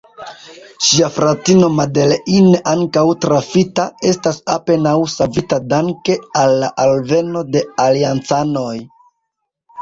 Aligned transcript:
Ŝia 0.85 1.07
fratino 1.17 1.67
Madeleine, 1.79 2.61
ankaŭ 2.71 3.03
trafita, 3.25 3.85
estas 4.13 4.39
apenaŭ 4.55 4.95
savita 5.17 5.61
danke 5.75 6.17
al 6.41 6.57
la 6.65 6.71
alveno 6.87 7.45
de 7.53 7.63
Aliancanoj. 7.87 8.75